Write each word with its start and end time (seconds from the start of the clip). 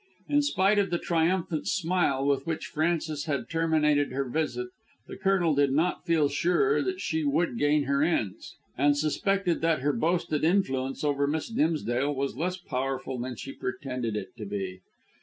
In 0.27 0.41
spite 0.41 0.79
of 0.79 0.89
the 0.89 0.97
triumphant 0.97 1.67
smile 1.67 2.25
with 2.25 2.47
which 2.47 2.65
Frances 2.65 3.25
had 3.25 3.47
terminated 3.47 4.11
her 4.11 4.27
visit, 4.27 4.69
the 5.05 5.15
Colonel 5.15 5.53
did 5.53 5.71
not 5.73 6.07
feel 6.07 6.27
sure 6.27 6.81
that 6.81 6.99
she 6.99 7.23
would 7.23 7.59
gain 7.59 7.83
her 7.83 8.01
ends, 8.01 8.55
and 8.75 8.97
suspected 8.97 9.61
that 9.61 9.81
her 9.81 9.93
boasted 9.93 10.43
influence 10.43 11.03
over 11.03 11.27
Miss 11.27 11.49
Dimsdale 11.49 12.15
was 12.15 12.35
less 12.35 12.57
powerful 12.57 13.19
than 13.19 13.35
she 13.35 13.51
pretended 13.53 14.15
it 14.15 14.35
to 14.37 14.45
be. 14.47 14.79